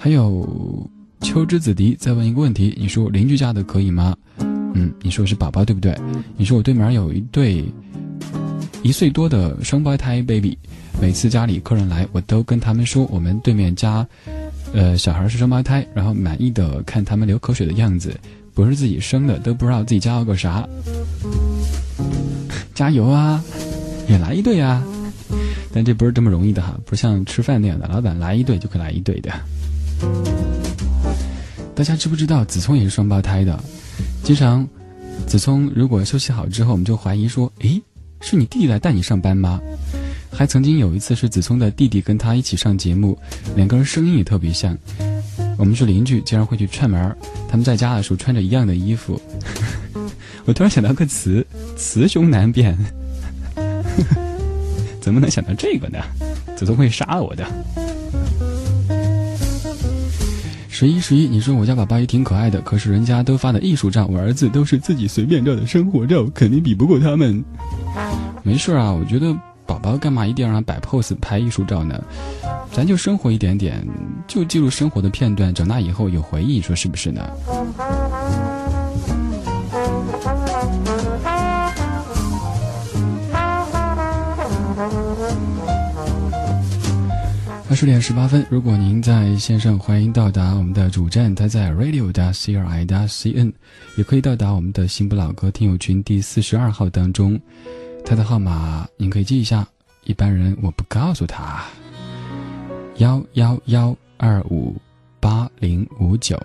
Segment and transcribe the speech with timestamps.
[0.00, 0.88] 还有
[1.20, 4.16] 秋之子迪再问一个问题，你说邻居家的可以吗？
[4.38, 5.94] 嗯，你说是宝宝对不对？
[6.36, 7.64] 你说我对面有一对
[8.82, 10.56] 一岁多的双胞胎 baby，
[11.02, 14.06] 每次家里客人来，我都跟他们说我们对面家，
[14.72, 18.14] 呃，小孩是双胞胎，然后满意的看他们流口水的样子，
[18.54, 20.66] 不是自己生的，都不知道自己家了个啥。
[22.72, 23.42] 加油啊，
[24.08, 24.80] 也来一对啊！
[25.74, 29.32] 但这不是这么容易的哈，不像吃饭那样的，老板来一对就可以来一对的。
[31.74, 33.58] 大家知不知道子聪也是双胞胎的？
[34.24, 34.66] 经常，
[35.26, 37.80] 子聪如果休息好之后，我们就怀疑说：“诶，
[38.20, 39.60] 是你弟弟来带你上班吗？”
[40.30, 43.18] 还曾经有一次是子聪的弟弟跟他一起上节目，
[43.56, 44.76] 两个人声音也特别像。
[45.56, 47.16] 我们是邻居，经常会去串门
[47.48, 49.20] 他们在家的时候穿着一样的衣服。
[50.44, 51.46] 我突然想到个词：
[51.76, 52.76] 雌雄难辨。
[55.00, 55.98] 怎么能想到这个呢？
[56.56, 57.44] 子聪会杀了我的。
[60.78, 67.44] 十一十一，你说我家宝宝也挺可爱的，可是人家都发的艺术照，我儿子都是自己随便照的生活照，肯定比不过他们。
[68.44, 69.36] 没事啊，我觉得
[69.66, 72.00] 宝宝干嘛一定要让摆 pose 拍艺术照呢？
[72.70, 73.84] 咱就生活一点点，
[74.28, 77.28] 就记录生活的片段，长大以后有回忆，说是不是呢？
[87.70, 93.52] 二十点十八分，如果您在线上，欢迎到达我们的主站，它在 radio 的 c r i 的 c n，
[93.96, 97.38] 也可以到达我们的新不老歌听友群第四十二号当中，
[98.06, 99.68] 它的号码您可以记一下，
[100.04, 101.62] 一般人我不告诉他，
[102.96, 104.74] 幺幺幺二五
[105.20, 106.40] 八零五九，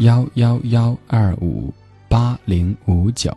[0.00, 1.72] 幺幺幺二五
[2.08, 3.32] 八零五九。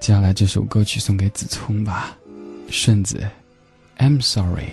[0.00, 2.16] 接下来这首歌曲送给子聪吧，
[2.70, 3.28] 顺子
[3.98, 4.70] ，I'm sorry。